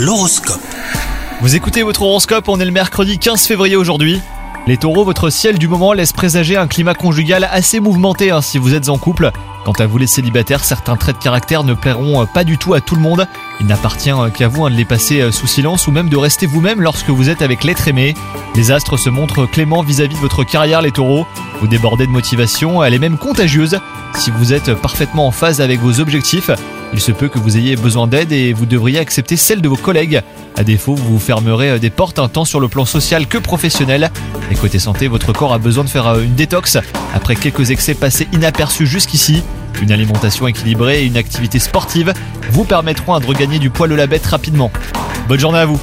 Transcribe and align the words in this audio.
L'horoscope. 0.00 0.62
Vous 1.42 1.56
écoutez 1.56 1.82
votre 1.82 2.00
horoscope, 2.00 2.48
on 2.48 2.58
est 2.58 2.64
le 2.64 2.70
mercredi 2.70 3.18
15 3.18 3.46
février 3.46 3.76
aujourd'hui. 3.76 4.22
Les 4.66 4.78
taureaux, 4.78 5.04
votre 5.04 5.28
ciel 5.28 5.58
du 5.58 5.68
moment 5.68 5.92
laisse 5.92 6.14
présager 6.14 6.56
un 6.56 6.68
climat 6.68 6.94
conjugal 6.94 7.46
assez 7.52 7.80
mouvementé 7.80 8.30
hein, 8.30 8.40
si 8.40 8.56
vous 8.56 8.72
êtes 8.72 8.88
en 8.88 8.96
couple. 8.96 9.30
Quant 9.66 9.72
à 9.72 9.84
vous 9.84 9.98
les 9.98 10.06
célibataires, 10.06 10.64
certains 10.64 10.96
traits 10.96 11.18
de 11.18 11.22
caractère 11.22 11.64
ne 11.64 11.74
plairont 11.74 12.22
euh, 12.22 12.24
pas 12.24 12.44
du 12.44 12.56
tout 12.56 12.72
à 12.72 12.80
tout 12.80 12.94
le 12.94 13.02
monde. 13.02 13.28
Il 13.60 13.66
n'appartient 13.66 14.10
euh, 14.10 14.30
qu'à 14.30 14.48
vous 14.48 14.64
hein, 14.64 14.70
de 14.70 14.74
les 14.74 14.86
passer 14.86 15.20
euh, 15.20 15.32
sous 15.32 15.46
silence 15.46 15.86
ou 15.86 15.90
même 15.90 16.08
de 16.08 16.16
rester 16.16 16.46
vous-même 16.46 16.80
lorsque 16.80 17.10
vous 17.10 17.28
êtes 17.28 17.42
avec 17.42 17.62
l'être 17.62 17.86
aimé. 17.86 18.14
Les 18.54 18.70
astres 18.70 18.96
se 18.96 19.10
montrent 19.10 19.44
cléments 19.44 19.82
vis-à-vis 19.82 20.14
de 20.14 20.20
votre 20.20 20.44
carrière 20.44 20.80
les 20.80 20.92
taureaux. 20.92 21.26
Vous 21.60 21.68
débordez 21.68 22.06
de 22.06 22.10
motivation, 22.10 22.82
elle 22.82 22.94
est 22.94 22.98
même 22.98 23.18
contagieuse. 23.18 23.78
Si 24.14 24.30
vous 24.30 24.54
êtes 24.54 24.72
parfaitement 24.72 25.26
en 25.26 25.30
phase 25.30 25.60
avec 25.60 25.78
vos 25.78 26.00
objectifs, 26.00 26.50
il 26.92 27.00
se 27.00 27.12
peut 27.12 27.28
que 27.28 27.38
vous 27.38 27.56
ayez 27.56 27.76
besoin 27.76 28.06
d'aide 28.06 28.32
et 28.32 28.52
vous 28.52 28.66
devriez 28.66 28.98
accepter 28.98 29.36
celle 29.36 29.60
de 29.60 29.68
vos 29.68 29.76
collègues. 29.76 30.22
À 30.56 30.64
défaut, 30.64 30.94
vous 30.94 31.14
vous 31.14 31.18
fermerez 31.18 31.78
des 31.78 31.90
portes 31.90 32.18
un 32.18 32.28
temps 32.28 32.44
sur 32.44 32.60
le 32.60 32.68
plan 32.68 32.84
social 32.84 33.26
que 33.26 33.38
professionnel. 33.38 34.10
Et 34.50 34.54
côté 34.54 34.78
santé, 34.78 35.08
votre 35.08 35.32
corps 35.32 35.52
a 35.52 35.58
besoin 35.58 35.84
de 35.84 35.88
faire 35.88 36.06
euh, 36.08 36.22
une 36.22 36.34
détox 36.34 36.78
après 37.14 37.36
quelques 37.36 37.70
excès 37.70 37.94
passés 37.94 38.28
inaperçus 38.32 38.86
jusqu'ici. 38.86 39.42
Une 39.80 39.92
alimentation 39.92 40.46
équilibrée 40.46 41.02
et 41.02 41.06
une 41.06 41.16
activité 41.16 41.58
sportive 41.58 42.12
vous 42.50 42.64
permettront 42.64 43.18
de 43.18 43.26
regagner 43.26 43.58
du 43.58 43.70
poil 43.70 43.88
de 43.88 43.94
la 43.94 44.06
bête 44.06 44.26
rapidement. 44.26 44.70
Bonne 45.28 45.40
journée 45.40 45.58
à 45.58 45.66
vous 45.66 45.80